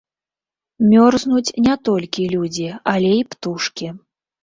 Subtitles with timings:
[0.93, 3.97] Мёрзнуць не толькі людзі, але і птушкі.